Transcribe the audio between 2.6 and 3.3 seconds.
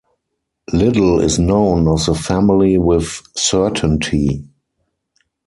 with